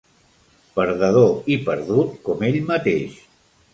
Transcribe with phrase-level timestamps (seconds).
[0.77, 3.21] Perdedor i perdut, com ell mateix.